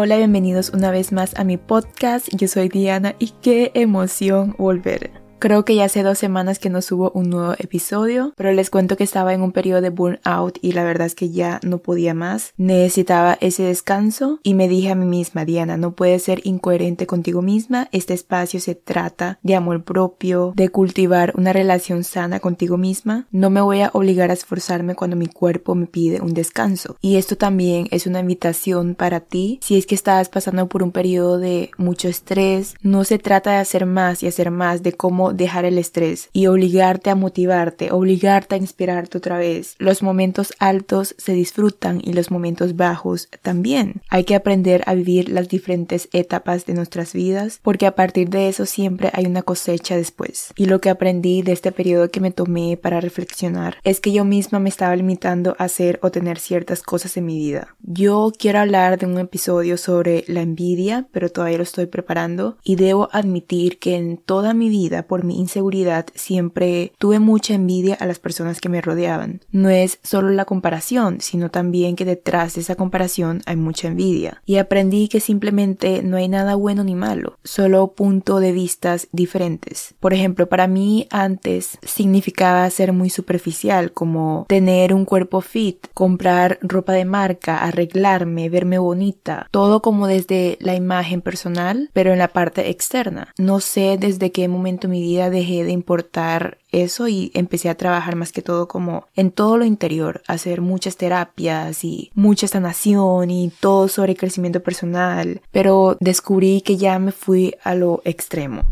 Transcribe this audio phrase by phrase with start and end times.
[0.00, 2.28] Hola, bienvenidos una vez más a mi podcast.
[2.30, 5.10] Yo soy Diana y qué emoción volver.
[5.38, 8.96] Creo que ya hace dos semanas que no subo un nuevo episodio, pero les cuento
[8.96, 12.12] que estaba en un periodo de burnout y la verdad es que ya no podía
[12.12, 12.52] más.
[12.56, 17.40] Necesitaba ese descanso y me dije a mí misma, Diana, no puedes ser incoherente contigo
[17.40, 17.88] misma.
[17.92, 23.28] Este espacio se trata de amor propio, de cultivar una relación sana contigo misma.
[23.30, 26.96] No me voy a obligar a esforzarme cuando mi cuerpo me pide un descanso.
[27.00, 29.60] Y esto también es una invitación para ti.
[29.62, 33.58] Si es que estás pasando por un periodo de mucho estrés, no se trata de
[33.58, 38.54] hacer más y hacer más de cómo dejar el estrés y obligarte a motivarte, obligarte
[38.54, 39.74] a inspirarte otra vez.
[39.78, 44.02] Los momentos altos se disfrutan y los momentos bajos también.
[44.08, 48.48] Hay que aprender a vivir las diferentes etapas de nuestras vidas porque a partir de
[48.48, 50.52] eso siempre hay una cosecha después.
[50.56, 54.24] Y lo que aprendí de este periodo que me tomé para reflexionar es que yo
[54.24, 57.74] misma me estaba limitando a hacer o tener ciertas cosas en mi vida.
[57.82, 62.76] Yo quiero hablar de un episodio sobre la envidia, pero todavía lo estoy preparando y
[62.76, 68.06] debo admitir que en toda mi vida, por mi inseguridad siempre tuve mucha envidia a
[68.06, 69.40] las personas que me rodeaban.
[69.50, 74.42] No es solo la comparación, sino también que detrás de esa comparación hay mucha envidia.
[74.46, 79.94] Y aprendí que simplemente no hay nada bueno ni malo, solo punto de vistas diferentes.
[80.00, 86.58] Por ejemplo, para mí antes significaba ser muy superficial, como tener un cuerpo fit, comprar
[86.62, 92.28] ropa de marca, arreglarme, verme bonita, todo como desde la imagen personal, pero en la
[92.28, 93.32] parte externa.
[93.38, 98.32] No sé desde qué momento mi dejé de importar eso y empecé a trabajar más
[98.32, 103.88] que todo como en todo lo interior, hacer muchas terapias y mucha sanación y todo
[103.88, 108.64] sobre crecimiento personal, pero descubrí que ya me fui a lo extremo.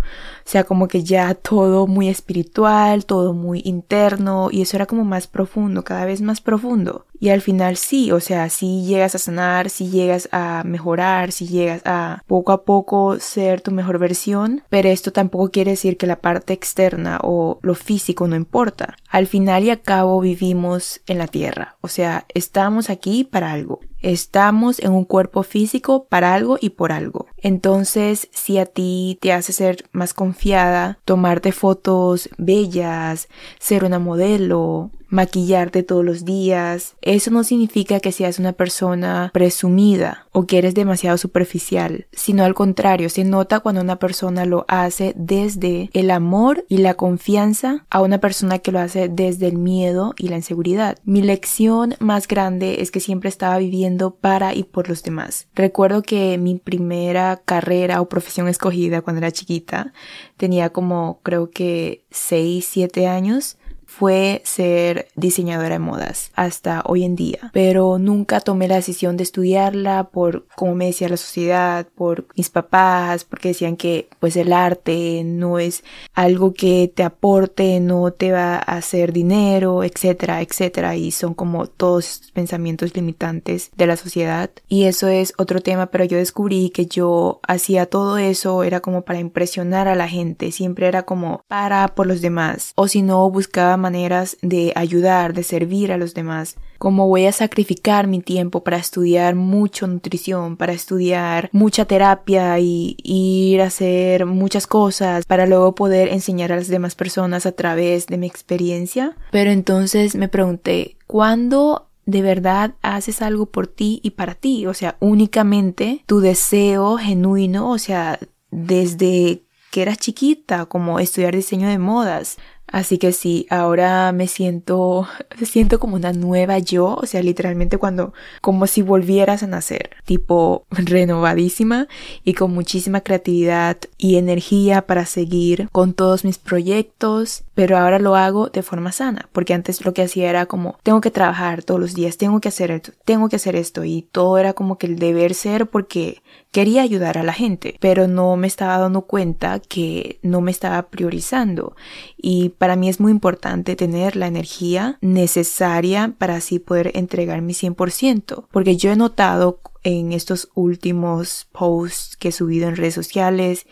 [0.46, 5.26] Sea, como que ya todo muy espiritual, todo muy interno y eso era como más
[5.26, 7.04] profundo, cada vez más profundo.
[7.18, 11.46] Y al final sí, o sea, si llegas a sanar, si llegas a mejorar, si
[11.46, 16.06] llegas a poco a poco ser tu mejor versión, pero esto tampoco quiere decir que
[16.06, 18.96] la parte externa o lo físico no importa.
[19.08, 23.80] Al final y a cabo vivimos en la tierra, o sea, estamos aquí para algo.
[24.00, 27.26] Estamos en un cuerpo físico para algo y por algo.
[27.38, 34.90] Entonces, si a ti te hace ser más confiada, tomarte fotos bellas, ser una modelo,
[35.08, 36.96] maquillarte todos los días.
[37.00, 42.54] Eso no significa que seas una persona presumida o que eres demasiado superficial, sino al
[42.54, 48.02] contrario, se nota cuando una persona lo hace desde el amor y la confianza a
[48.02, 50.98] una persona que lo hace desde el miedo y la inseguridad.
[51.04, 55.48] Mi lección más grande es que siempre estaba viviendo para y por los demás.
[55.54, 59.92] Recuerdo que mi primera carrera o profesión escogida cuando era chiquita.
[60.36, 63.56] Tenía como creo que 6, 7 años
[63.98, 69.22] fue ser diseñadora de modas hasta hoy en día, pero nunca tomé la decisión de
[69.22, 74.52] estudiarla por, como me decía la sociedad, por mis papás, porque decían que pues el
[74.52, 75.82] arte no es
[76.14, 81.66] algo que te aporte, no te va a hacer dinero, etcétera, etcétera, y son como
[81.66, 84.50] todos pensamientos limitantes de la sociedad.
[84.68, 89.02] Y eso es otro tema, pero yo descubrí que yo hacía todo eso, era como
[89.02, 93.30] para impresionar a la gente, siempre era como para por los demás, o si no
[93.30, 96.56] buscaba maneras de ayudar, de servir a los demás.
[96.78, 102.96] Como voy a sacrificar mi tiempo para estudiar mucho nutrición, para estudiar mucha terapia y,
[103.04, 108.06] ir a hacer muchas cosas para luego poder enseñar a las demás personas a través
[108.06, 109.16] de mi experiencia.
[109.30, 114.66] Pero entonces me pregunté, ¿cuándo de verdad haces algo por ti y para ti?
[114.66, 118.18] O sea, únicamente tu deseo genuino, o sea,
[118.50, 125.06] desde que eras chiquita, como estudiar diseño de modas, Así que sí, ahora me siento,
[125.42, 130.66] siento como una nueva yo, o sea, literalmente cuando, como si volvieras a nacer, tipo
[130.70, 131.86] renovadísima
[132.24, 138.16] y con muchísima creatividad y energía para seguir con todos mis proyectos, pero ahora lo
[138.16, 141.80] hago de forma sana, porque antes lo que hacía era como, tengo que trabajar todos
[141.80, 144.86] los días, tengo que hacer esto, tengo que hacer esto y todo era como que
[144.86, 146.22] el deber ser porque
[146.52, 150.88] quería ayudar a la gente, pero no me estaba dando cuenta que no me estaba
[150.88, 151.74] priorizando.
[152.18, 157.54] Y para mí es muy importante tener la energía necesaria para así poder entregar mi
[157.54, 163.66] 100%, porque yo he notado en estos últimos posts que he subido en redes sociales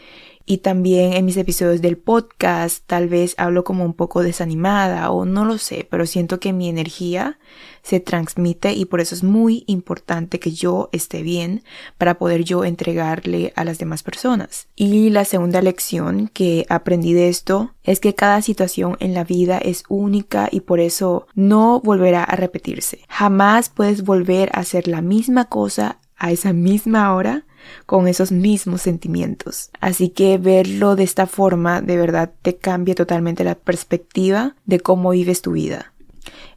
[0.46, 5.24] y también en mis episodios del podcast tal vez hablo como un poco desanimada o
[5.24, 7.38] no lo sé, pero siento que mi energía
[7.82, 11.62] se transmite y por eso es muy importante que yo esté bien
[11.98, 14.68] para poder yo entregarle a las demás personas.
[14.74, 19.58] Y la segunda lección que aprendí de esto es que cada situación en la vida
[19.58, 23.00] es única y por eso no volverá a repetirse.
[23.08, 27.44] Jamás puedes volver a hacer la misma cosa a esa misma hora
[27.86, 29.70] con esos mismos sentimientos.
[29.80, 35.10] Así que verlo de esta forma de verdad te cambia totalmente la perspectiva de cómo
[35.10, 35.92] vives tu vida.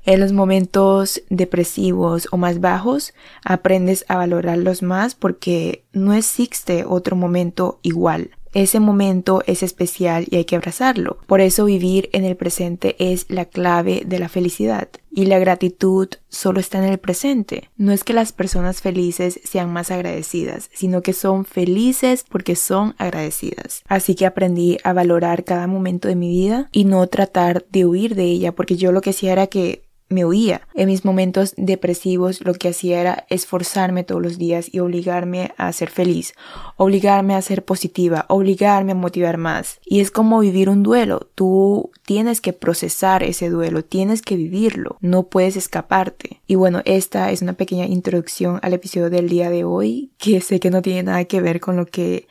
[0.06, 3.14] En los momentos depresivos o más bajos
[3.44, 8.37] aprendes a valorarlos más porque no existe otro momento igual.
[8.58, 11.20] Ese momento es especial y hay que abrazarlo.
[11.28, 14.90] Por eso vivir en el presente es la clave de la felicidad.
[15.12, 17.70] Y la gratitud solo está en el presente.
[17.78, 22.96] No es que las personas felices sean más agradecidas, sino que son felices porque son
[22.98, 23.84] agradecidas.
[23.88, 28.16] Así que aprendí a valorar cada momento de mi vida y no tratar de huir
[28.16, 30.62] de ella, porque yo lo que hacía era que me huía.
[30.74, 35.72] En mis momentos depresivos lo que hacía era esforzarme todos los días y obligarme a
[35.74, 36.34] ser feliz,
[36.76, 39.80] obligarme a ser positiva, obligarme a motivar más.
[39.86, 41.28] Y es como vivir un duelo.
[41.36, 46.42] Tú tienes que procesar ese duelo, tienes que vivirlo, no puedes escaparte.
[46.48, 50.60] Y bueno, esta es una pequeña introducción al episodio del día de hoy, que sé
[50.60, 52.28] que no tiene nada que ver con lo que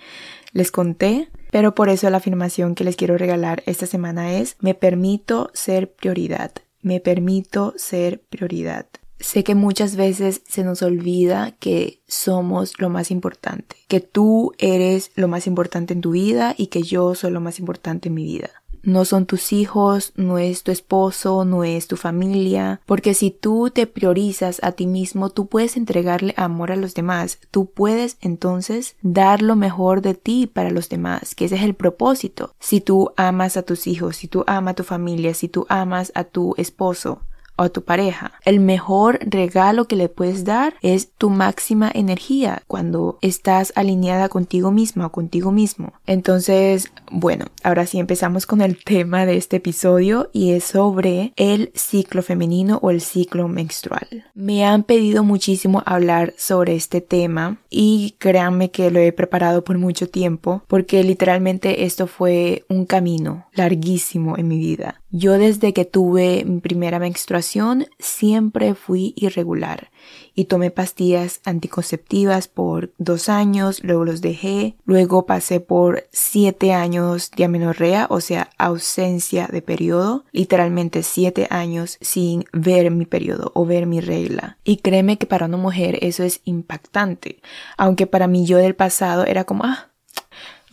[0.52, 4.74] les conté, pero por eso la afirmación que les quiero regalar esta semana es me
[4.74, 6.52] permito ser prioridad
[6.82, 8.86] me permito ser prioridad.
[9.18, 15.10] Sé que muchas veces se nos olvida que somos lo más importante, que tú eres
[15.14, 18.24] lo más importante en tu vida y que yo soy lo más importante en mi
[18.24, 18.50] vida
[18.82, 23.70] no son tus hijos, no es tu esposo, no es tu familia, porque si tú
[23.70, 28.96] te priorizas a ti mismo, tú puedes entregarle amor a los demás, tú puedes entonces
[29.02, 32.54] dar lo mejor de ti para los demás, que ese es el propósito.
[32.60, 36.12] Si tú amas a tus hijos, si tú amas a tu familia, si tú amas
[36.14, 37.20] a tu esposo,
[37.56, 38.32] o a tu pareja.
[38.44, 44.70] El mejor regalo que le puedes dar es tu máxima energía cuando estás alineada contigo
[44.70, 45.92] misma o contigo mismo.
[46.06, 51.72] Entonces, bueno, ahora sí empezamos con el tema de este episodio y es sobre el
[51.74, 54.24] ciclo femenino o el ciclo menstrual.
[54.34, 59.78] Me han pedido muchísimo hablar sobre este tema y créanme que lo he preparado por
[59.78, 65.00] mucho tiempo porque literalmente esto fue un camino larguísimo en mi vida.
[65.18, 69.90] Yo desde que tuve mi primera menstruación siempre fui irregular
[70.34, 77.30] y tomé pastillas anticonceptivas por dos años, luego los dejé, luego pasé por siete años
[77.30, 83.64] de amenorrea, o sea, ausencia de periodo, literalmente siete años sin ver mi periodo o
[83.64, 84.58] ver mi regla.
[84.64, 87.40] Y créeme que para una mujer eso es impactante,
[87.78, 89.92] aunque para mí yo del pasado era como, ah,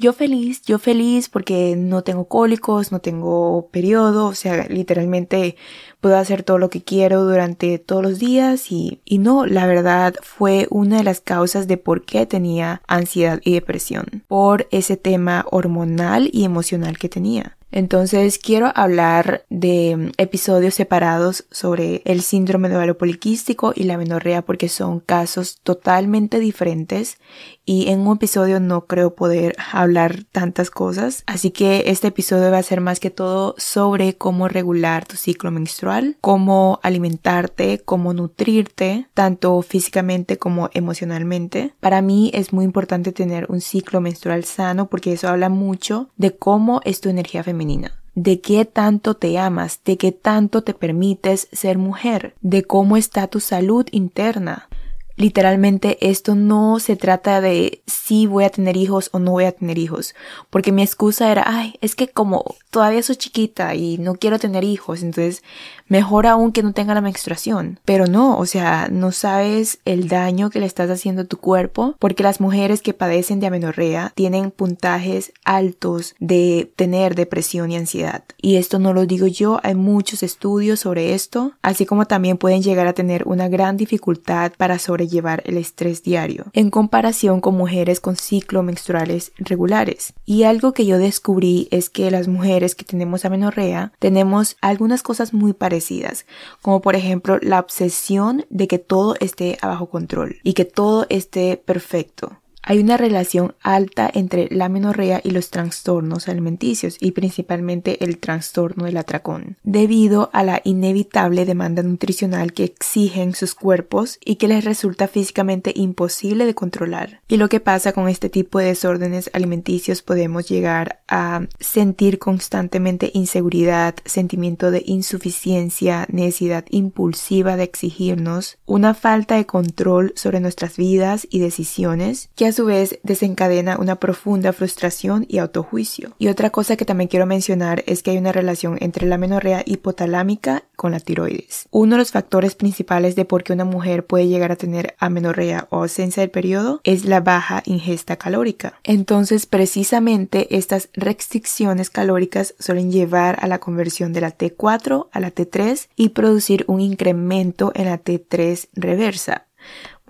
[0.04, 5.56] yo feliz, yo feliz porque no tengo cólicos, no tengo periodo, o sea, literalmente
[6.02, 10.16] puedo hacer todo lo que quiero durante todos los días y, y no, la verdad
[10.22, 15.46] fue una de las causas de por qué tenía ansiedad y depresión, por ese tema
[15.50, 17.56] hormonal y emocional que tenía.
[17.74, 24.44] Entonces quiero hablar de episodios separados sobre el síndrome de ovario poliquístico y la menorrea
[24.44, 27.18] porque son casos totalmente diferentes
[27.66, 31.24] y en un episodio no creo poder hablar tantas cosas.
[31.26, 35.52] Así que este episodio va a ser más que todo sobre cómo regular tu ciclo
[35.52, 41.74] menstrual, cómo alimentarte, cómo nutrirte, tanto físicamente como emocionalmente.
[41.80, 46.36] Para mí es muy importante tener un ciclo menstrual sano porque eso habla mucho de
[46.36, 51.48] cómo es tu energía femenina de qué tanto te amas, de qué tanto te permites
[51.52, 54.70] ser mujer, de cómo está tu salud interna,
[55.16, 59.52] Literalmente esto no se trata de si voy a tener hijos o no voy a
[59.52, 60.16] tener hijos,
[60.50, 64.64] porque mi excusa era, ay, es que como todavía soy chiquita y no quiero tener
[64.64, 65.44] hijos, entonces
[65.88, 67.80] mejor aún que no tenga la menstruación.
[67.86, 71.96] Pero no, o sea, no sabes el daño que le estás haciendo a tu cuerpo,
[72.00, 78.24] porque las mujeres que padecen de amenorrea tienen puntajes altos de tener depresión y ansiedad.
[78.42, 82.64] Y esto no lo digo yo, hay muchos estudios sobre esto, así como también pueden
[82.64, 87.56] llegar a tener una gran dificultad para sobrevivir llevar el estrés diario, en comparación con
[87.56, 90.14] mujeres con ciclos menstruales regulares.
[90.26, 95.34] Y algo que yo descubrí es que las mujeres que tenemos amenorrea tenemos algunas cosas
[95.34, 96.26] muy parecidas,
[96.62, 101.58] como por ejemplo la obsesión de que todo esté bajo control y que todo esté
[101.58, 102.43] perfecto.
[102.66, 108.86] Hay una relación alta entre la menorrea y los trastornos alimenticios y principalmente el trastorno
[108.86, 114.64] del atracón, debido a la inevitable demanda nutricional que exigen sus cuerpos y que les
[114.64, 117.20] resulta físicamente imposible de controlar.
[117.28, 123.12] Y lo que pasa con este tipo de desórdenes alimenticios podemos llegar a sentir constantemente
[123.14, 131.28] inseguridad, sentimiento de insuficiencia, necesidad impulsiva de exigirnos, una falta de control sobre nuestras vidas
[131.30, 136.16] y decisiones que su vez desencadena una profunda frustración y autojuicio.
[136.18, 139.64] Y otra cosa que también quiero mencionar es que hay una relación entre la menorrea
[139.66, 141.68] hipotalámica con la tiroides.
[141.72, 145.68] Uno de los factores principales de por qué una mujer puede llegar a tener amenorrea
[145.70, 148.80] o ausencia del periodo es la baja ingesta calórica.
[148.84, 155.34] Entonces, precisamente estas restricciones calóricas suelen llevar a la conversión de la T4 a la
[155.34, 159.48] T3 y producir un incremento en la T3 reversa.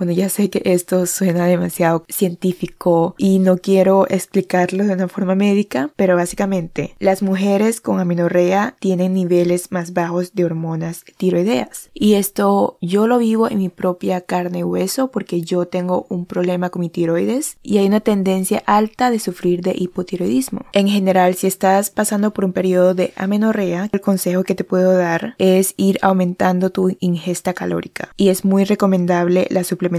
[0.03, 5.33] Bueno, ya sé que esto suena demasiado científico y no quiero explicarlo de una forma
[5.33, 11.89] médica, pero básicamente las mujeres con amenorrea tienen niveles más bajos de hormonas tiroideas.
[11.93, 16.25] Y esto yo lo vivo en mi propia carne y hueso porque yo tengo un
[16.25, 20.65] problema con mi tiroides y hay una tendencia alta de sufrir de hipotiroidismo.
[20.73, 24.91] En general, si estás pasando por un periodo de amenorrea, el consejo que te puedo
[24.91, 29.92] dar es ir aumentando tu ingesta calórica y es muy recomendable la suplementación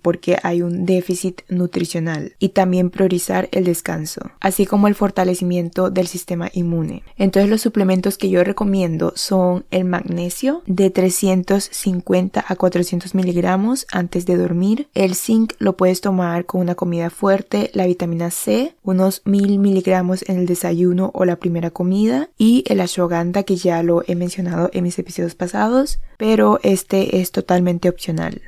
[0.00, 6.06] porque hay un déficit nutricional y también priorizar el descanso, así como el fortalecimiento del
[6.06, 7.02] sistema inmune.
[7.16, 14.26] Entonces los suplementos que yo recomiendo son el magnesio de 350 a 400 miligramos antes
[14.26, 19.22] de dormir, el zinc lo puedes tomar con una comida fuerte, la vitamina C unos
[19.24, 24.02] 1000 miligramos en el desayuno o la primera comida y el ashwagandha que ya lo
[24.06, 28.42] he mencionado en mis episodios pasados, pero este es totalmente opcional.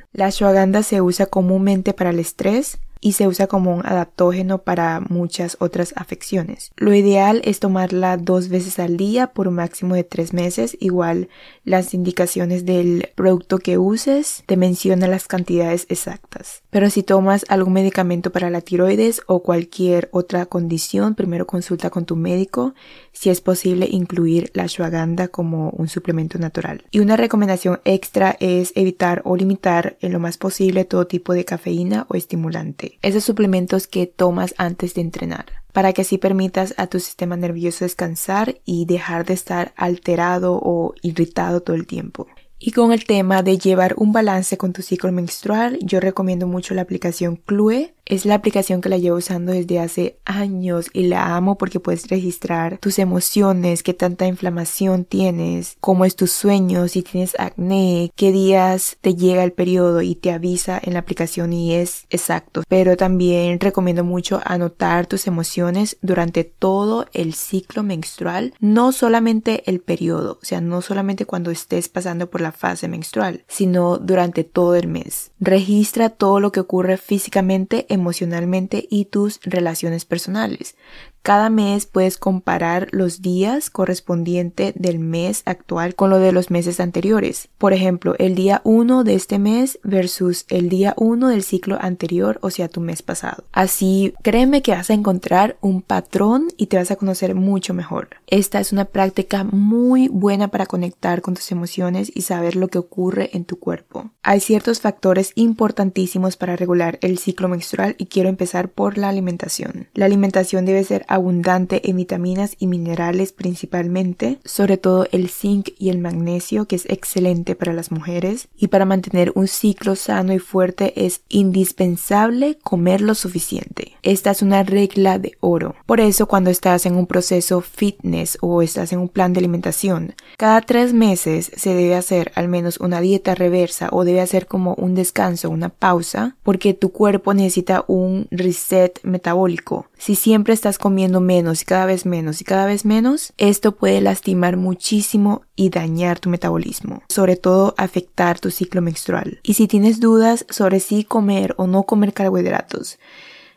[0.81, 5.93] Se usa comúnmente para el estrés, y se usa como un adaptógeno para muchas otras
[5.97, 6.71] afecciones.
[6.77, 10.77] Lo ideal es tomarla dos veces al día por un máximo de tres meses.
[10.79, 11.27] Igual
[11.65, 16.63] las indicaciones del producto que uses te mencionan las cantidades exactas.
[16.69, 22.05] Pero si tomas algún medicamento para la tiroides o cualquier otra condición, primero consulta con
[22.05, 22.73] tu médico
[23.11, 26.85] si es posible incluir la ashwagandha como un suplemento natural.
[26.89, 31.43] Y una recomendación extra es evitar o limitar en lo más posible todo tipo de
[31.43, 36.87] cafeína o estimulante esos suplementos que tomas antes de entrenar, para que así permitas a
[36.87, 42.27] tu sistema nervioso descansar y dejar de estar alterado o irritado todo el tiempo.
[42.65, 46.73] Y con el tema de llevar un balance con tu ciclo menstrual, yo recomiendo mucho
[46.73, 51.35] la aplicación Clue es la aplicación que la llevo usando desde hace años y la
[51.35, 57.01] amo porque puedes registrar tus emociones, qué tanta inflamación tienes, cómo es tu sueño, si
[57.01, 61.73] tienes acné, qué días te llega el periodo y te avisa en la aplicación y
[61.73, 62.63] es exacto.
[62.67, 69.79] Pero también recomiendo mucho anotar tus emociones durante todo el ciclo menstrual, no solamente el
[69.79, 74.75] periodo, o sea, no solamente cuando estés pasando por la fase menstrual, sino durante todo
[74.75, 75.31] el mes.
[75.39, 80.75] Registra todo lo que ocurre físicamente emocionalmente y tus relaciones personales.
[81.23, 86.81] Cada mes puedes comparar los días correspondientes del mes actual con lo de los meses
[86.81, 87.47] anteriores.
[87.57, 92.39] Por ejemplo, el día 1 de este mes versus el día 1 del ciclo anterior,
[92.41, 93.45] o sea, tu mes pasado.
[93.53, 98.09] Así, créeme que vas a encontrar un patrón y te vas a conocer mucho mejor.
[98.27, 102.79] Esta es una práctica muy buena para conectar con tus emociones y saber lo que
[102.79, 104.09] ocurre en tu cuerpo.
[104.23, 109.87] Hay ciertos factores importantísimos para regular el ciclo menstrual y quiero empezar por la alimentación.
[109.93, 115.89] La alimentación debe ser abundante en vitaminas y minerales principalmente, sobre todo el zinc y
[115.89, 120.39] el magnesio que es excelente para las mujeres y para mantener un ciclo sano y
[120.39, 123.93] fuerte es indispensable comer lo suficiente.
[124.01, 125.75] Esta es una regla de oro.
[125.85, 130.15] Por eso cuando estás en un proceso fitness o estás en un plan de alimentación,
[130.37, 134.73] cada tres meses se debe hacer al menos una dieta reversa o debe hacer como
[134.75, 139.87] un descanso, una pausa, porque tu cuerpo necesita un reset metabólico.
[139.97, 144.01] Si siempre estás comiendo menos y cada vez menos y cada vez menos, esto puede
[144.01, 149.39] lastimar muchísimo y dañar tu metabolismo, sobre todo afectar tu ciclo menstrual.
[149.43, 152.99] Y si tienes dudas sobre si comer o no comer carbohidratos,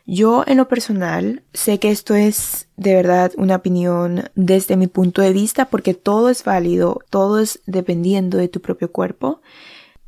[0.09, 5.21] yo en lo personal sé que esto es de verdad una opinión desde mi punto
[5.21, 9.41] de vista porque todo es válido, todo es dependiendo de tu propio cuerpo.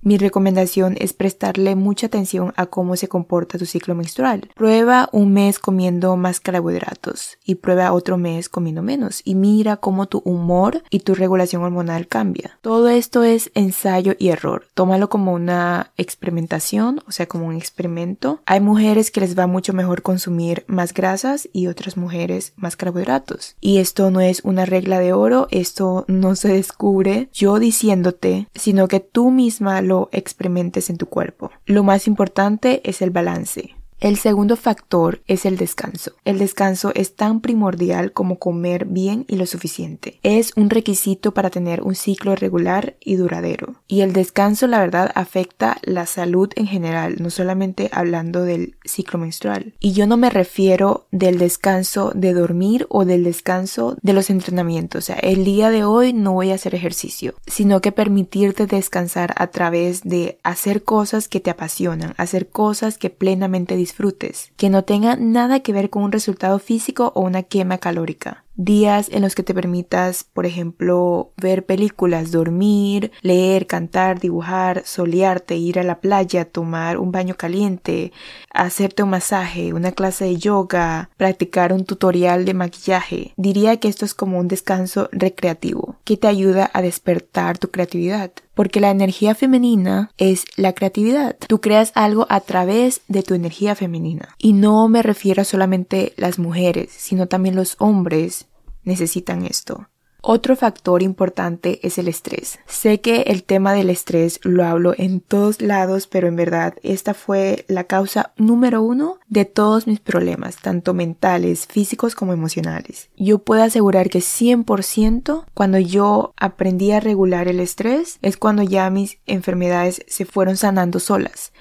[0.01, 4.49] Mi recomendación es prestarle mucha atención a cómo se comporta tu ciclo menstrual.
[4.55, 10.07] Prueba un mes comiendo más carbohidratos y prueba otro mes comiendo menos y mira cómo
[10.07, 12.57] tu humor y tu regulación hormonal cambia.
[12.61, 14.67] Todo esto es ensayo y error.
[14.73, 18.41] Tómalo como una experimentación, o sea, como un experimento.
[18.45, 23.57] Hay mujeres que les va mucho mejor consumir más grasas y otras mujeres más carbohidratos.
[23.59, 28.87] Y esto no es una regla de oro, esto no se descubre yo diciéndote, sino
[28.87, 31.51] que tú misma lo experimentes en tu cuerpo.
[31.65, 33.75] Lo más importante es el balance.
[33.99, 36.13] El segundo factor es el descanso.
[36.23, 40.21] El descanso es tan primordial como comer bien y lo suficiente.
[40.23, 43.75] Es un requisito para tener un ciclo regular y duradero.
[43.89, 49.19] Y el descanso, la verdad, afecta la salud en general, no solamente hablando del ciclo
[49.19, 49.73] menstrual.
[49.81, 55.03] Y yo no me refiero del descanso de dormir o del descanso de los entrenamientos.
[55.03, 59.33] O sea, el día de hoy no voy a hacer ejercicio, sino que permitirte descansar
[59.35, 64.83] a través de hacer cosas que te apasionan, hacer cosas que plenamente disfrutes, que no
[64.83, 69.35] tengan nada que ver con un resultado físico o una quema calórica días en los
[69.35, 76.01] que te permitas, por ejemplo, ver películas, dormir, leer, cantar, dibujar, solearte, ir a la
[76.01, 78.11] playa, tomar un baño caliente,
[78.53, 83.33] hacerte un masaje, una clase de yoga, practicar un tutorial de maquillaje.
[83.37, 88.31] Diría que esto es como un descanso recreativo que te ayuda a despertar tu creatividad
[88.53, 91.37] porque la energía femenina es la creatividad.
[91.47, 94.35] Tú creas algo a través de tu energía femenina.
[94.37, 98.47] Y no me refiero a solamente las mujeres, sino también los hombres
[98.83, 99.87] necesitan esto.
[100.21, 102.59] Otro factor importante es el estrés.
[102.67, 107.13] Sé que el tema del estrés lo hablo en todos lados, pero en verdad esta
[107.13, 113.09] fue la causa número uno de todos mis problemas, tanto mentales, físicos como emocionales.
[113.15, 118.89] Yo puedo asegurar que 100% cuando yo aprendí a regular el estrés es cuando ya
[118.89, 121.53] mis enfermedades se fueron sanando solas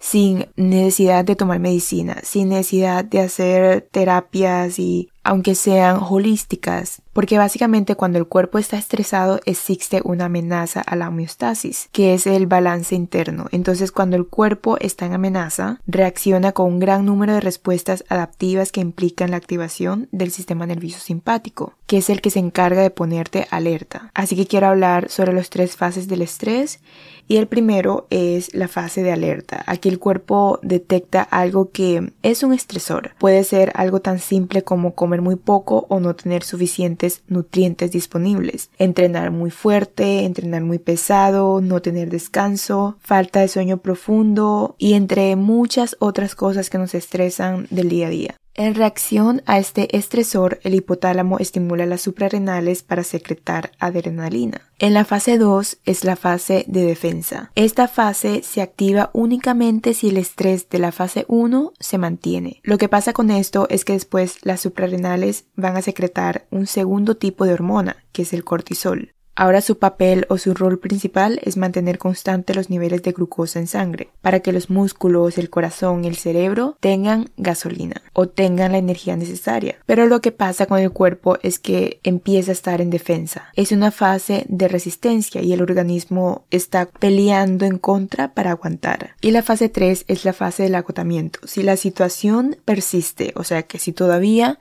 [0.00, 7.36] sin necesidad de tomar medicina, sin necesidad de hacer terapias y aunque sean holísticas, porque
[7.36, 12.46] básicamente cuando el cuerpo está estresado existe una amenaza a la homeostasis, que es el
[12.46, 13.44] balance interno.
[13.52, 18.72] Entonces cuando el cuerpo está en amenaza, reacciona con un gran número de respuestas adaptivas
[18.72, 22.90] que implican la activación del sistema nervioso simpático, que es el que se encarga de
[22.90, 24.10] ponerte alerta.
[24.14, 26.80] Así que quiero hablar sobre las tres fases del estrés
[27.28, 29.62] y el primero es la fase de alerta.
[29.66, 33.10] Aquí el cuerpo detecta algo que es un estresor.
[33.18, 38.70] Puede ser algo tan simple como muy poco o no tener suficientes nutrientes disponibles.
[38.78, 45.36] Entrenar muy fuerte, entrenar muy pesado, no tener descanso, falta de sueño profundo y entre
[45.36, 48.36] muchas otras cosas que nos estresan del día a día.
[48.58, 54.62] En reacción a este estresor, el hipotálamo estimula las suprarrenales para secretar adrenalina.
[54.80, 57.52] En la fase 2 es la fase de defensa.
[57.54, 62.60] Esta fase se activa únicamente si el estrés de la fase 1 se mantiene.
[62.64, 67.16] Lo que pasa con esto es que después las suprarrenales van a secretar un segundo
[67.16, 69.12] tipo de hormona, que es el cortisol.
[69.40, 73.68] Ahora su papel o su rol principal es mantener constante los niveles de glucosa en
[73.68, 79.16] sangre, para que los músculos, el corazón el cerebro tengan gasolina o tengan la energía
[79.16, 79.76] necesaria.
[79.86, 83.52] Pero lo que pasa con el cuerpo es que empieza a estar en defensa.
[83.54, 89.14] Es una fase de resistencia y el organismo está peleando en contra para aguantar.
[89.20, 91.38] Y la fase 3 es la fase del agotamiento.
[91.44, 94.58] Si la situación persiste, o sea que si todavía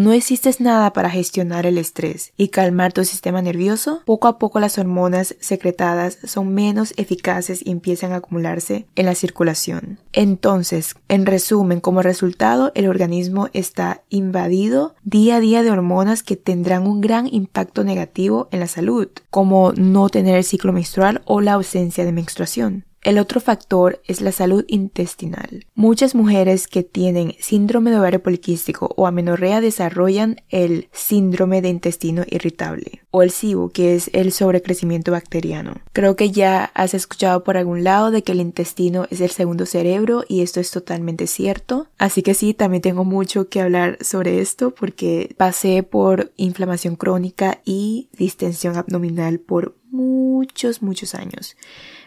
[0.00, 4.58] no existe nada para gestionar el estrés y calmar tu sistema nervioso, poco a poco
[4.58, 9.98] las hormonas secretadas son menos eficaces y empiezan a acumularse en la circulación.
[10.14, 16.36] Entonces, en resumen, como resultado, el organismo está invadido día a día de hormonas que
[16.36, 21.42] tendrán un gran impacto negativo en la salud, como no tener el ciclo menstrual o
[21.42, 22.86] la ausencia de menstruación.
[23.02, 25.64] El otro factor es la salud intestinal.
[25.74, 32.24] Muchas mujeres que tienen síndrome de ovario poliquístico o amenorrea desarrollan el síndrome de intestino
[32.28, 35.80] irritable o el SIBO, que es el sobrecrecimiento bacteriano.
[35.92, 39.66] Creo que ya has escuchado por algún lado de que el intestino es el segundo
[39.66, 41.88] cerebro y esto es totalmente cierto.
[41.98, 47.60] Así que sí, también tengo mucho que hablar sobre esto porque pasé por inflamación crónica
[47.64, 51.56] y distensión abdominal por muchos, muchos años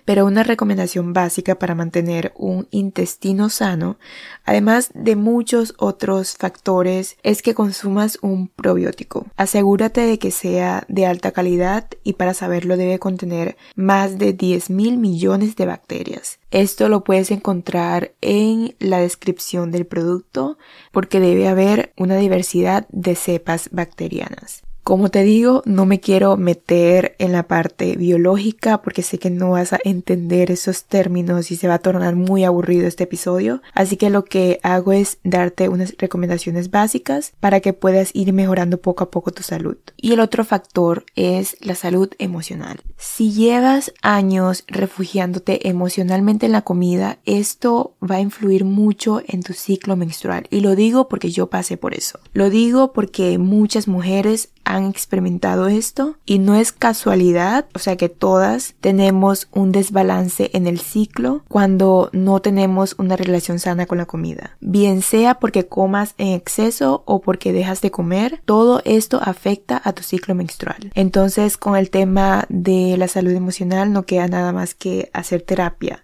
[0.05, 3.97] pero una recomendación básica para mantener un intestino sano,
[4.43, 9.27] además de muchos otros factores, es que consumas un probiótico.
[9.37, 14.69] Asegúrate de que sea de alta calidad y para saberlo debe contener más de 10
[14.69, 16.39] mil millones de bacterias.
[16.51, 20.57] Esto lo puedes encontrar en la descripción del producto
[20.91, 24.63] porque debe haber una diversidad de cepas bacterianas.
[24.83, 29.51] Como te digo, no me quiero meter en la parte biológica porque sé que no
[29.51, 33.61] vas a entender esos términos y se va a tornar muy aburrido este episodio.
[33.73, 38.77] Así que lo que hago es darte unas recomendaciones básicas para que puedas ir mejorando
[38.77, 39.77] poco a poco tu salud.
[39.95, 42.81] Y el otro factor es la salud emocional.
[42.97, 49.53] Si llevas años refugiándote emocionalmente en la comida, esto va a influir mucho en tu
[49.53, 50.45] ciclo menstrual.
[50.49, 52.19] Y lo digo porque yo pasé por eso.
[52.33, 58.09] Lo digo porque muchas mujeres han experimentado esto y no es casualidad, o sea que
[58.09, 64.05] todas tenemos un desbalance en el ciclo cuando no tenemos una relación sana con la
[64.05, 64.57] comida.
[64.59, 69.93] Bien sea porque comas en exceso o porque dejas de comer, todo esto afecta a
[69.93, 70.91] tu ciclo menstrual.
[70.95, 76.03] Entonces con el tema de la salud emocional no queda nada más que hacer terapia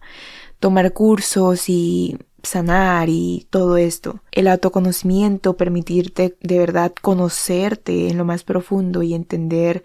[0.59, 4.21] tomar cursos y sanar y todo esto.
[4.32, 9.84] El autoconocimiento, permitirte de verdad conocerte en lo más profundo y entender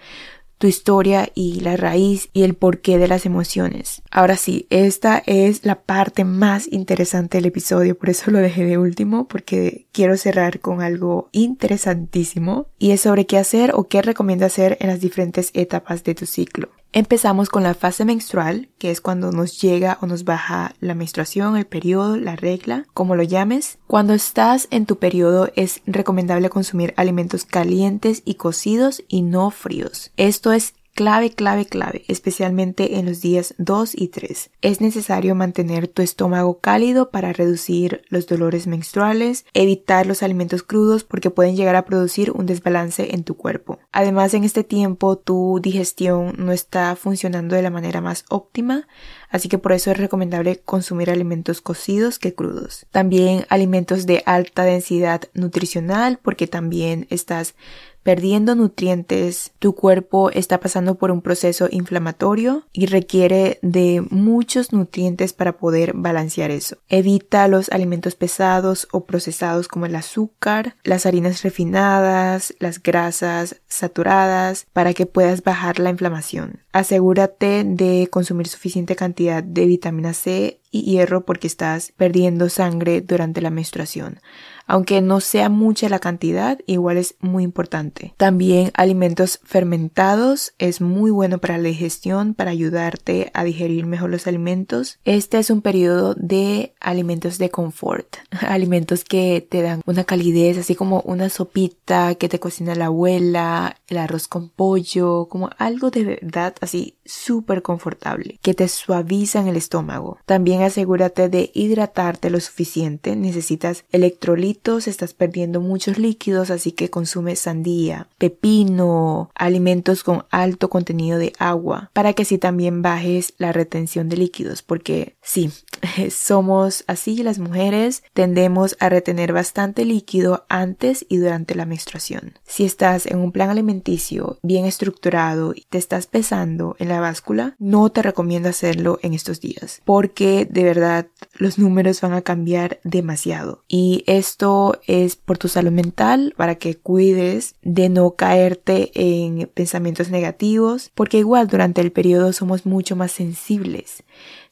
[0.59, 4.03] tu historia y la raíz y el porqué de las emociones.
[4.11, 8.79] Ahora sí, esta es la parte más interesante del episodio, por eso lo dejé de
[8.79, 14.47] último, porque quiero cerrar con algo interesantísimo y es sobre qué hacer o qué recomiendo
[14.47, 16.71] hacer en las diferentes etapas de tu ciclo.
[16.97, 21.57] Empezamos con la fase menstrual, que es cuando nos llega o nos baja la menstruación,
[21.57, 23.79] el periodo, la regla, como lo llames.
[23.89, 30.13] Cuando estás en tu periodo es recomendable consumir alimentos calientes y cocidos y no fríos.
[30.17, 34.51] Esto es Clave, clave, clave, especialmente en los días 2 y 3.
[34.63, 41.03] Es necesario mantener tu estómago cálido para reducir los dolores menstruales, evitar los alimentos crudos
[41.03, 43.81] porque pueden llegar a producir un desbalance en tu cuerpo.
[43.91, 48.87] Además, en este tiempo tu digestión no está funcionando de la manera más óptima,
[49.31, 52.87] así que por eso es recomendable consumir alimentos cocidos que crudos.
[52.93, 57.57] También alimentos de alta densidad nutricional porque también estás
[58.05, 65.33] perdiendo nutrientes, tu cuerpo está pasando por un proceso inflamatorio y requiere de muchos nutrientes
[65.33, 66.77] para poder balancear eso.
[66.89, 74.67] Evita los alimentos pesados o procesados como el azúcar, las harinas refinadas, las grasas saturadas
[74.73, 76.61] para que puedas bajar la inflamación.
[76.73, 83.41] Asegúrate de consumir suficiente cantidad de vitamina C y hierro porque estás perdiendo sangre durante
[83.41, 84.21] la menstruación.
[84.67, 88.15] Aunque no sea mucha la cantidad, igual es muy importante.
[88.17, 94.27] También alimentos fermentados es muy bueno para la digestión, para ayudarte a digerir mejor los
[94.27, 94.99] alimentos.
[95.05, 100.75] Este es un periodo de alimentos de confort, alimentos que te dan una calidez, así
[100.75, 106.05] como una sopita que te cocina la abuela, el arroz con pollo, como algo de
[106.05, 110.19] verdad así súper confortable, que te suavizan el estómago.
[110.27, 114.54] También asegúrate de hidratarte lo suficiente, necesitas electrolitos,
[114.87, 121.91] estás perdiendo muchos líquidos, así que consume sandía, pepino, alimentos con alto contenido de agua,
[121.93, 125.51] para que así también bajes la retención de líquidos, porque sí,
[126.11, 132.39] somos así las mujeres, tendemos a retener bastante líquido antes y durante la menstruación.
[132.45, 137.55] Si estás en un plan alimenticio bien estructurado y te estás pesando en la báscula,
[137.59, 142.81] no te recomiendo hacerlo en estos días, porque de verdad los números van a cambiar
[142.85, 143.63] demasiado.
[143.69, 144.44] Y esto
[144.87, 151.19] es por tu salud mental, para que cuides de no caerte en pensamientos negativos, porque
[151.19, 154.05] igual durante el periodo somos mucho más sensibles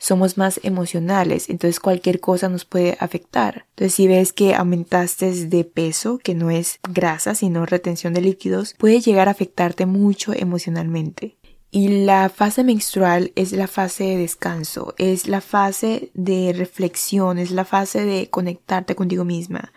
[0.03, 3.67] somos más emocionales, entonces cualquier cosa nos puede afectar.
[3.71, 8.75] Entonces si ves que aumentaste de peso, que no es grasa, sino retención de líquidos,
[8.77, 11.37] puede llegar a afectarte mucho emocionalmente.
[11.75, 17.51] Y la fase menstrual es la fase de descanso, es la fase de reflexión, es
[17.51, 19.73] la fase de conectarte contigo misma,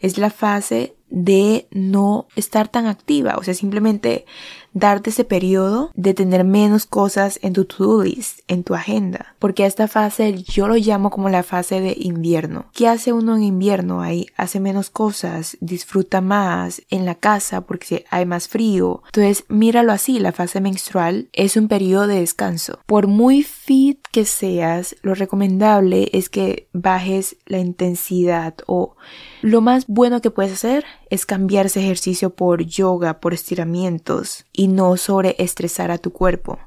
[0.00, 4.26] es la fase de no estar tan activa, o sea, simplemente
[4.76, 9.34] darte ese periodo de tener menos cosas en tu to-do list, en tu agenda.
[9.38, 12.66] Porque esta fase yo lo llamo como la fase de invierno.
[12.74, 14.02] ¿Qué hace uno en invierno?
[14.02, 19.02] Ahí hace menos cosas, disfruta más en la casa porque hay más frío.
[19.06, 22.80] Entonces, míralo así, la fase menstrual es un periodo de descanso.
[22.84, 28.94] Por muy fit que seas, lo recomendable es que bajes la intensidad o
[29.40, 34.65] lo más bueno que puedes hacer es cambiar ese ejercicio por yoga, por estiramientos y
[34.68, 36.58] no sobreestresar a tu cuerpo.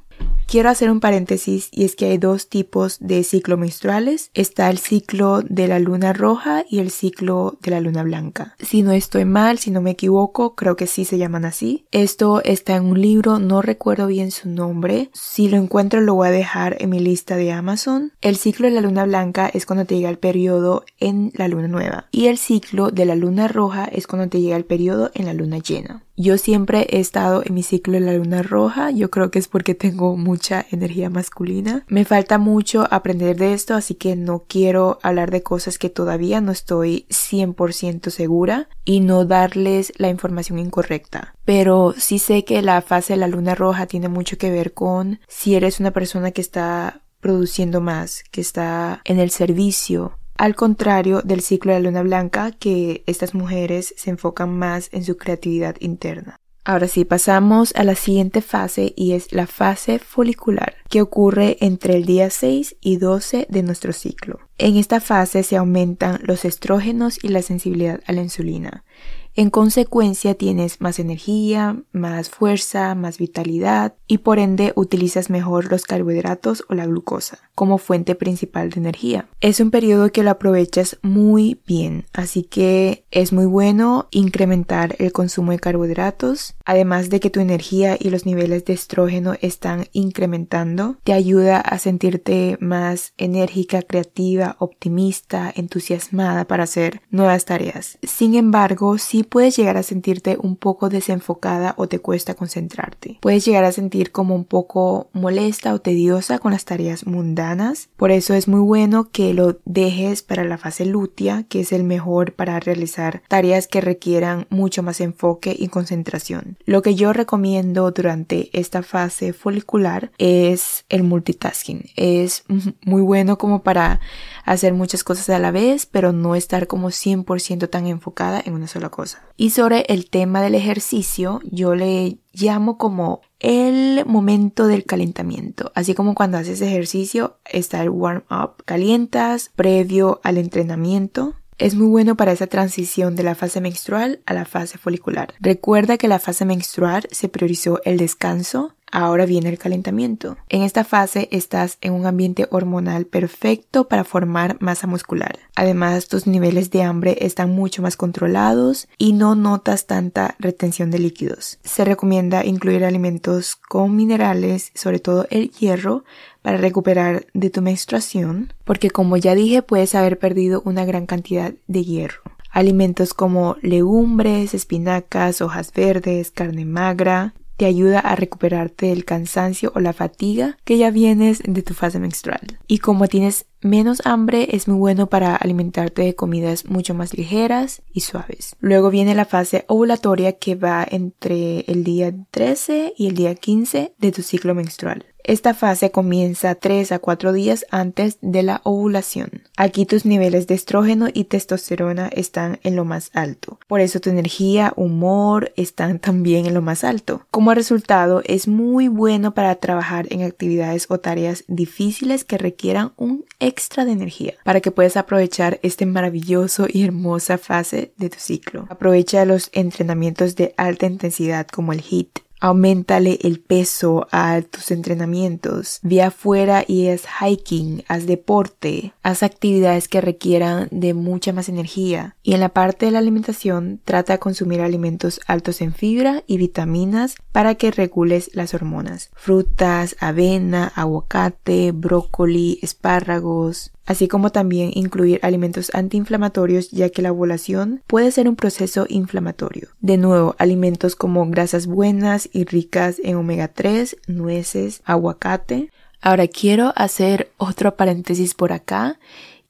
[0.49, 4.31] Quiero hacer un paréntesis y es que hay dos tipos de ciclo menstruales.
[4.33, 8.55] Está el ciclo de la luna roja y el ciclo de la luna blanca.
[8.57, 11.85] Si no estoy mal, si no me equivoco, creo que sí se llaman así.
[11.91, 15.11] Esto está en un libro, no recuerdo bien su nombre.
[15.13, 18.13] Si lo encuentro lo voy a dejar en mi lista de Amazon.
[18.19, 21.67] El ciclo de la luna blanca es cuando te llega el periodo en la luna
[21.67, 25.27] nueva y el ciclo de la luna roja es cuando te llega el periodo en
[25.27, 26.03] la luna llena.
[26.21, 29.47] Yo siempre he estado en mi ciclo de la luna roja, yo creo que es
[29.47, 31.85] porque tengo mucha energía masculina.
[31.87, 36.41] Me falta mucho aprender de esto, así que no quiero hablar de cosas que todavía
[36.41, 41.35] no estoy 100% segura y no darles la información incorrecta.
[41.45, 45.21] Pero sí sé que la fase de la luna roja tiene mucho que ver con
[45.29, 51.21] si eres una persona que está produciendo más, que está en el servicio, al contrario
[51.21, 55.75] del ciclo de la luna blanca, que estas mujeres se enfocan más en su creatividad
[55.81, 56.39] interna.
[56.63, 61.97] Ahora sí, pasamos a la siguiente fase y es la fase folicular, que ocurre entre
[61.97, 64.39] el día 6 y 12 de nuestro ciclo.
[64.57, 68.85] En esta fase se aumentan los estrógenos y la sensibilidad a la insulina.
[69.35, 75.83] En consecuencia tienes más energía, más fuerza, más vitalidad y por ende utilizas mejor los
[75.83, 79.27] carbohidratos o la glucosa como fuente principal de energía.
[79.41, 85.11] Es un periodo que lo aprovechas muy bien, así que es muy bueno incrementar el
[85.11, 90.99] consumo de carbohidratos, además de que tu energía y los niveles de estrógeno están incrementando,
[91.03, 97.97] te ayuda a sentirte más enérgica, creativa, optimista, entusiasmada para hacer nuevas tareas.
[98.03, 103.17] Sin embargo, puedes llegar a sentirte un poco desenfocada o te cuesta concentrarte.
[103.21, 107.49] Puedes llegar a sentir como un poco molesta o tediosa con las tareas mundanas
[107.97, 111.83] por eso es muy bueno que lo dejes para la fase lútea, que es el
[111.83, 116.57] mejor para realizar tareas que requieran mucho más enfoque y concentración.
[116.65, 121.89] Lo que yo recomiendo durante esta fase folicular es el multitasking.
[121.95, 122.43] Es
[122.85, 123.99] muy bueno como para
[124.45, 128.67] hacer muchas cosas a la vez, pero no estar como 100% tan enfocada en una
[128.67, 129.08] sola cosa.
[129.37, 135.71] Y sobre el tema del ejercicio, yo le llamo como el momento del calentamiento.
[135.75, 138.63] Así como cuando haces ejercicio está el warm up.
[138.65, 141.35] Calientas previo al entrenamiento.
[141.57, 145.33] Es muy bueno para esa transición de la fase menstrual a la fase folicular.
[145.41, 150.37] Recuerda que la fase menstrual se priorizó el descanso Ahora viene el calentamiento.
[150.49, 155.37] En esta fase estás en un ambiente hormonal perfecto para formar masa muscular.
[155.55, 160.99] Además, tus niveles de hambre están mucho más controlados y no notas tanta retención de
[160.99, 161.59] líquidos.
[161.63, 166.03] Se recomienda incluir alimentos con minerales, sobre todo el hierro,
[166.41, 171.53] para recuperar de tu menstruación, porque como ya dije, puedes haber perdido una gran cantidad
[171.67, 172.21] de hierro.
[172.51, 179.81] Alimentos como legumbres, espinacas, hojas verdes, carne magra, te ayuda a recuperarte del cansancio o
[179.81, 182.57] la fatiga que ya vienes de tu fase menstrual.
[182.67, 187.81] Y como tienes menos hambre, es muy bueno para alimentarte de comidas mucho más ligeras
[187.91, 188.55] y suaves.
[188.61, 193.93] Luego viene la fase ovulatoria que va entre el día 13 y el día 15
[193.97, 195.05] de tu ciclo menstrual.
[195.29, 199.43] Esta fase comienza 3 a 4 días antes de la ovulación.
[199.57, 203.59] Aquí tus niveles de estrógeno y testosterona están en lo más alto.
[203.67, 207.27] Por eso tu energía, humor están también en lo más alto.
[207.29, 213.23] Como resultado, es muy bueno para trabajar en actividades o tareas difíciles que requieran un
[213.39, 218.65] extra de energía para que puedas aprovechar este maravilloso y hermosa fase de tu ciclo.
[218.67, 225.79] Aprovecha los entrenamientos de alta intensidad como el HIIT Aumentale el peso a tus entrenamientos.
[225.81, 232.15] Ve afuera y haz hiking, haz deporte, haz actividades que requieran de mucha más energía.
[232.23, 236.37] Y en la parte de la alimentación, trata de consumir alimentos altos en fibra y
[236.37, 239.09] vitaminas para que regules las hormonas.
[239.15, 247.81] Frutas, avena, aguacate, brócoli, espárragos, así como también incluir alimentos antiinflamatorios ya que la ovulación
[247.87, 249.69] puede ser un proceso inflamatorio.
[249.81, 255.71] De nuevo, alimentos como grasas buenas y ricas en omega 3, nueces, aguacate.
[256.01, 258.99] Ahora quiero hacer otro paréntesis por acá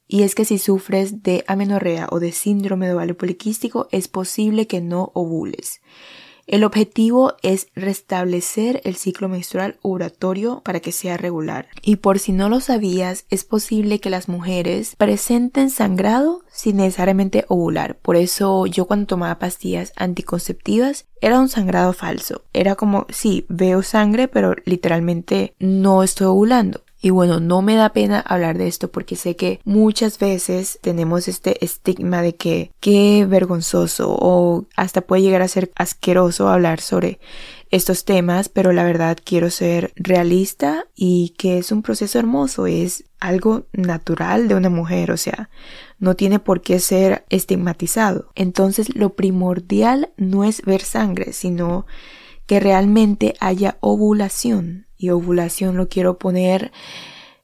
[0.08, 4.68] y es que si sufres de amenorrea o de síndrome de ovario poliquístico es posible
[4.68, 5.82] que no ovules.
[6.50, 11.68] El objetivo es restablecer el ciclo menstrual oratorio para que sea regular.
[11.84, 17.46] Y por si no lo sabías, es posible que las mujeres presenten sangrado sin necesariamente
[17.50, 18.00] ovular.
[18.00, 22.42] Por eso yo cuando tomaba pastillas anticonceptivas era un sangrado falso.
[22.52, 26.82] Era como, sí, veo sangre, pero literalmente no estoy ovulando.
[27.02, 31.30] Y bueno, no me da pena hablar de esto porque sé que muchas veces tenemos
[31.30, 37.20] este estigma de que qué vergonzoso o hasta puede llegar a ser asqueroso hablar sobre
[37.72, 43.06] estos temas, pero la verdad quiero ser realista y que es un proceso hermoso, es
[43.20, 45.50] algo natural de una mujer, o sea,
[46.00, 48.30] no tiene por qué ser estigmatizado.
[48.36, 51.86] Entonces lo primordial no es ver sangre, sino
[52.50, 56.72] que realmente haya ovulación y ovulación lo quiero poner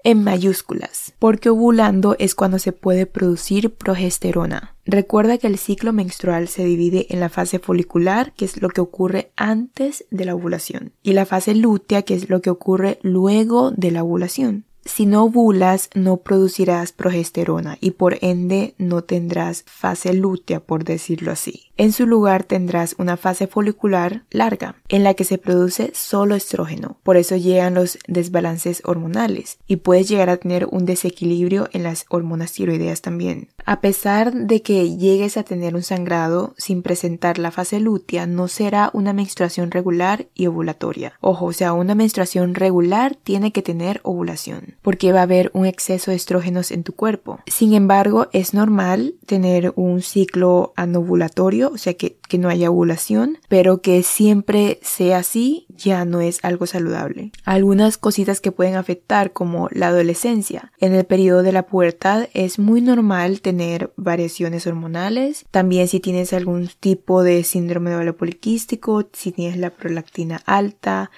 [0.03, 4.75] en mayúsculas, porque ovulando es cuando se puede producir progesterona.
[4.83, 8.81] Recuerda que el ciclo menstrual se divide en la fase folicular, que es lo que
[8.81, 13.69] ocurre antes de la ovulación, y la fase lútea, que es lo que ocurre luego
[13.69, 14.65] de la ovulación.
[14.85, 21.31] Si no ovulas, no producirás progesterona y por ende no tendrás fase lútea, por decirlo
[21.31, 21.64] así.
[21.77, 26.97] En su lugar tendrás una fase folicular larga, en la que se produce solo estrógeno.
[27.03, 32.05] Por eso llegan los desbalances hormonales y puedes llegar a tener un desequilibrio en las
[32.09, 33.49] hormonas tiroideas también.
[33.65, 38.47] A pesar de que llegues a tener un sangrado sin presentar la fase lútea, no
[38.47, 41.13] será una menstruación regular y ovulatoria.
[41.19, 45.65] Ojo, o sea, una menstruación regular tiene que tener ovulación, porque va a haber un
[45.65, 47.39] exceso de estrógenos en tu cuerpo.
[47.47, 53.37] Sin embargo, es normal tener un ciclo anovulatorio, o sea, que, que no haya ovulación,
[53.47, 57.31] pero que siempre sea así ya no es algo saludable.
[57.43, 60.71] Algunas cositas que pueden afectar, como la adolescencia.
[60.79, 65.45] En el periodo de la pubertad es muy normal tener variaciones hormonales.
[65.51, 71.11] También si tienes algún tipo de síndrome de ovario poliquístico, si tienes la prolactina alta,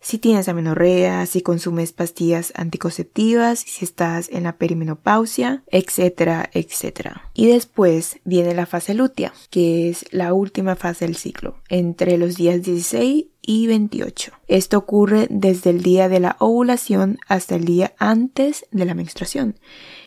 [0.00, 7.30] si tienes amenorrea, si consumes pastillas anticonceptivas, si estás en la perimenopausia, etcétera, etcétera.
[7.34, 12.36] Y después viene la fase lútea, que es la última fase del ciclo, entre los
[12.36, 14.32] días 16 y 28.
[14.48, 19.56] Esto ocurre desde el día de la ovulación hasta el día antes de la menstruación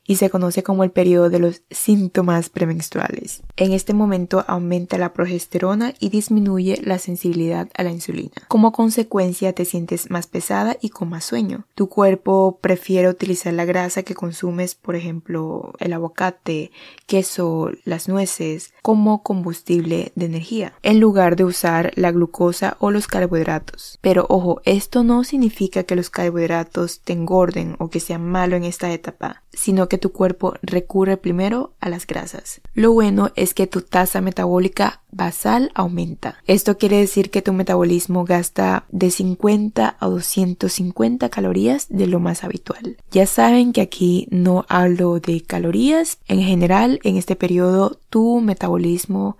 [0.05, 3.41] y se conoce como el periodo de los síntomas premenstruales.
[3.55, 8.31] En este momento aumenta la progesterona y disminuye la sensibilidad a la insulina.
[8.47, 11.65] Como consecuencia te sientes más pesada y con más sueño.
[11.75, 16.71] Tu cuerpo prefiere utilizar la grasa que consumes, por ejemplo, el aguacate,
[17.07, 23.07] queso, las nueces, como combustible de energía, en lugar de usar la glucosa o los
[23.07, 23.97] carbohidratos.
[24.01, 28.65] Pero ojo, esto no significa que los carbohidratos te engorden o que sean malo en
[28.65, 32.59] esta etapa, sino que tu cuerpo recurre primero a las grasas.
[32.73, 36.37] Lo bueno es que tu tasa metabólica basal aumenta.
[36.45, 42.43] Esto quiere decir que tu metabolismo gasta de 50 a 250 calorías de lo más
[42.43, 42.97] habitual.
[43.11, 46.17] Ya saben que aquí no hablo de calorías.
[46.27, 48.72] En general, en este periodo tu metabolismo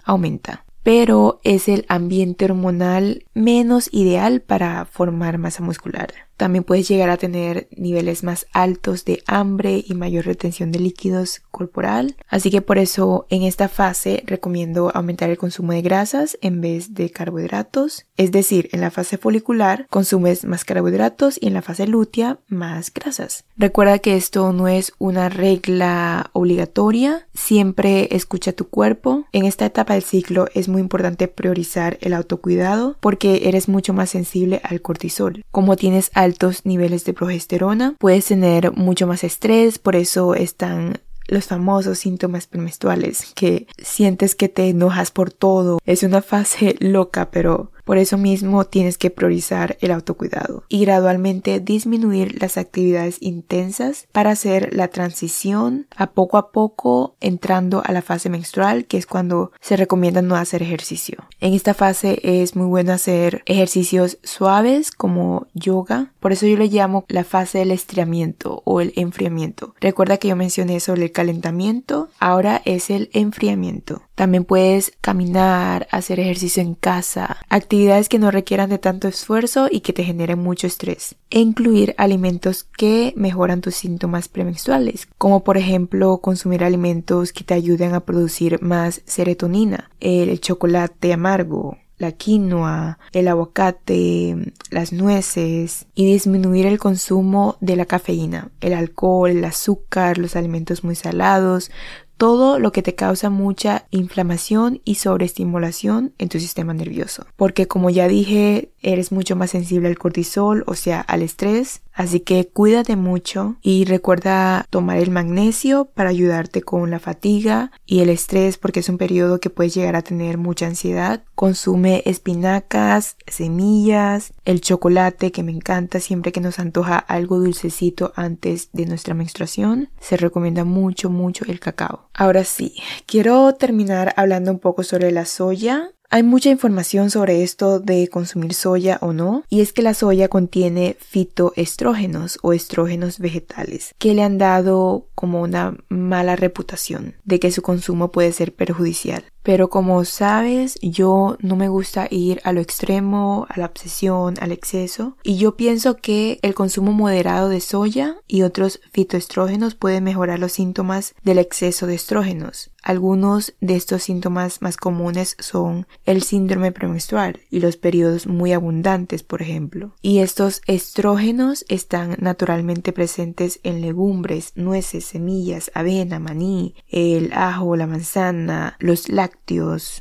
[0.04, 6.14] aumenta pero es el ambiente hormonal menos ideal para formar masa muscular.
[6.38, 11.42] También puedes llegar a tener niveles más altos de hambre y mayor retención de líquidos
[11.52, 12.16] corporal.
[12.28, 16.94] Así que por eso en esta fase recomiendo aumentar el consumo de grasas en vez
[16.94, 18.06] de carbohidratos.
[18.18, 22.94] Es decir, en la fase folicular consumes más carbohidratos y en la fase lútea más
[22.94, 23.46] grasas.
[23.56, 27.28] Recuerda que esto no es una regla obligatoria.
[27.34, 29.26] Siempre escucha tu cuerpo.
[29.32, 34.10] En esta etapa del ciclo es muy importante priorizar el autocuidado porque eres mucho más
[34.10, 35.44] sensible al cortisol.
[35.52, 41.46] Como tienes altos niveles de progesterona, puedes tener mucho más estrés, por eso están los
[41.46, 45.80] famosos síntomas premenstruales, que sientes que te enojas por todo.
[45.86, 51.60] Es una fase loca, pero por eso mismo tienes que priorizar el autocuidado y gradualmente
[51.60, 58.02] disminuir las actividades intensas para hacer la transición a poco a poco entrando a la
[58.02, 61.26] fase menstrual, que es cuando se recomienda no hacer ejercicio.
[61.40, 66.68] En esta fase es muy bueno hacer ejercicios suaves como yoga, por eso yo le
[66.68, 69.76] llamo la fase del estiramiento o el enfriamiento.
[69.80, 74.04] Recuerda que yo mencioné sobre el calentamiento, ahora es el enfriamiento.
[74.16, 79.80] También puedes caminar, hacer ejercicio en casa, actividades que no requieran de tanto esfuerzo y
[79.80, 81.16] que te generen mucho estrés.
[81.30, 87.56] E incluir alimentos que mejoran tus síntomas premenstruales, como por ejemplo consumir alimentos que te
[87.56, 96.06] ayuden a producir más serotonina, el chocolate amargo, la quinoa, el aguacate, las nueces y
[96.06, 101.72] disminuir el consumo de la cafeína, el alcohol, el azúcar, los alimentos muy salados,
[102.18, 107.26] todo lo que te causa mucha inflamación y sobreestimulación en tu sistema nervioso.
[107.36, 111.83] Porque como ya dije, eres mucho más sensible al cortisol, o sea, al estrés.
[111.94, 118.00] Así que cuídate mucho y recuerda tomar el magnesio para ayudarte con la fatiga y
[118.00, 121.24] el estrés porque es un periodo que puedes llegar a tener mucha ansiedad.
[121.36, 128.70] Consume espinacas, semillas, el chocolate que me encanta siempre que nos antoja algo dulcecito antes
[128.74, 129.90] de nuestra menstruación.
[130.00, 132.10] Se recomienda mucho, mucho el cacao.
[132.14, 132.76] Ahora sí,
[133.06, 135.92] quiero terminar hablando un poco sobre la soya.
[136.14, 140.28] Hay mucha información sobre esto de consumir soya o no, y es que la soya
[140.28, 147.50] contiene fitoestrógenos o estrógenos vegetales que le han dado como una mala reputación de que
[147.50, 149.24] su consumo puede ser perjudicial.
[149.44, 154.54] Pero como sabes, yo no me gusta ir a lo extremo, a la obsesión, al
[154.54, 155.18] exceso.
[155.22, 160.54] Y yo pienso que el consumo moderado de soya y otros fitoestrógenos puede mejorar los
[160.54, 162.72] síntomas del exceso de estrógenos.
[162.82, 169.24] Algunos de estos síntomas más comunes son el síndrome premenstrual y los periodos muy abundantes,
[169.24, 169.94] por ejemplo.
[170.02, 177.88] Y estos estrógenos están naturalmente presentes en legumbres, nueces, semillas, avena, maní, el ajo, la
[177.88, 179.33] manzana, los lácteos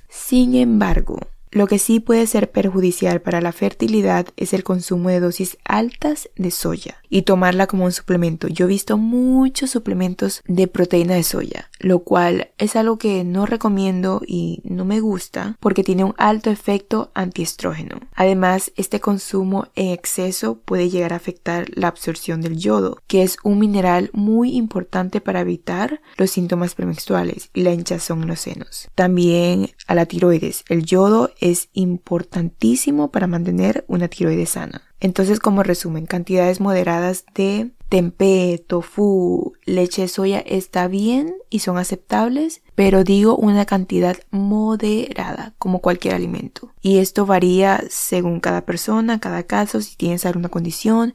[0.09, 1.18] Sin embargo,
[1.53, 6.31] lo que sí puede ser perjudicial para la fertilidad es el consumo de dosis altas
[6.35, 8.48] de soya y tomarla como un suplemento.
[8.48, 13.44] Yo he visto muchos suplementos de proteína de soya, lo cual es algo que no
[13.44, 18.00] recomiendo y no me gusta porque tiene un alto efecto antiestrógeno.
[18.15, 23.37] Además, este consumo en exceso puede llegar a afectar la absorción del yodo, que es
[23.44, 28.88] un mineral muy importante para evitar los síntomas premenstruales y la hinchazón en los senos.
[28.94, 30.64] También a la tiroides.
[30.68, 34.83] El yodo es importantísimo para mantener una tiroides sana.
[35.00, 41.76] Entonces, como resumen, cantidades moderadas de tempeh, tofu, leche de soya está bien y son
[41.76, 46.72] aceptables, pero digo una cantidad moderada, como cualquier alimento.
[46.80, 51.14] Y esto varía según cada persona, cada caso, si tienes alguna condición,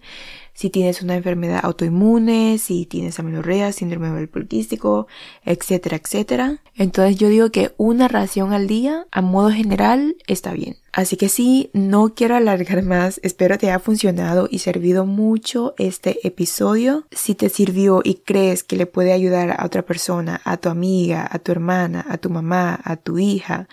[0.58, 5.06] si tienes una enfermedad autoinmune, si tienes amenorrea, síndrome poliquístico,
[5.46, 6.62] etcétera, etcétera.
[6.76, 10.78] Entonces yo digo que una ración al día, a modo general, está bien.
[10.98, 16.28] Así que sí, no quiero alargar más, espero te haya funcionado y servido mucho este
[16.28, 17.06] episodio.
[17.12, 21.30] Si te sirvió y crees que le puede ayudar a otra persona, a tu amiga,
[21.30, 23.68] a tu hermana, a tu mamá, a tu hija,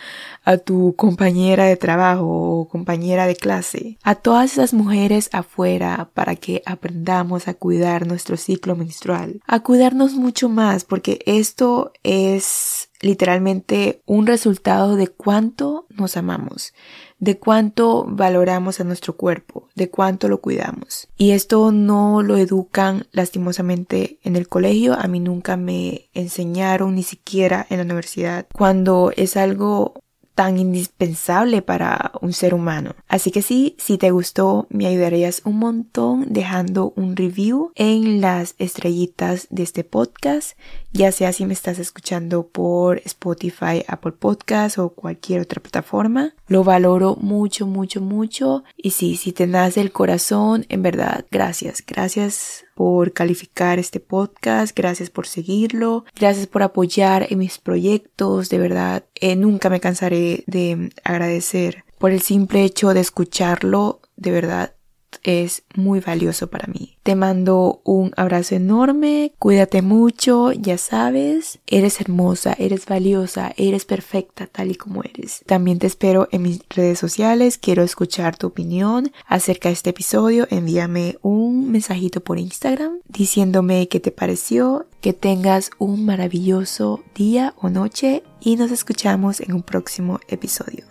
[0.44, 6.36] a tu compañera de trabajo o compañera de clase, a todas esas mujeres afuera para
[6.36, 14.02] que aprendamos a cuidar nuestro ciclo menstrual, a cuidarnos mucho más porque esto es literalmente
[14.06, 16.72] un resultado de cuánto nos amamos,
[17.18, 21.08] de cuánto valoramos a nuestro cuerpo, de cuánto lo cuidamos.
[21.16, 27.02] Y esto no lo educan lastimosamente en el colegio, a mí nunca me enseñaron ni
[27.02, 30.03] siquiera en la universidad, cuando es algo
[30.34, 32.94] tan indispensable para un ser humano.
[33.08, 38.54] Así que sí, si te gustó, me ayudarías un montón dejando un review en las
[38.58, 40.58] estrellitas de este podcast,
[40.92, 46.34] ya sea si me estás escuchando por Spotify, Apple Podcast o cualquier otra plataforma.
[46.46, 48.64] Lo valoro mucho, mucho, mucho.
[48.76, 54.76] Y sí, si te nace el corazón, en verdad, gracias, gracias por calificar este podcast,
[54.76, 60.44] gracias por seguirlo, gracias por apoyar en mis proyectos, de verdad, eh, nunca me cansaré
[60.46, 64.74] de agradecer por el simple hecho de escucharlo, de verdad
[65.22, 66.96] es muy valioso para mí.
[67.02, 74.46] Te mando un abrazo enorme, cuídate mucho, ya sabes, eres hermosa, eres valiosa, eres perfecta
[74.46, 75.42] tal y como eres.
[75.46, 80.46] También te espero en mis redes sociales, quiero escuchar tu opinión acerca de este episodio,
[80.50, 87.68] envíame un mensajito por Instagram diciéndome qué te pareció, que tengas un maravilloso día o
[87.68, 90.84] noche y nos escuchamos en un próximo episodio.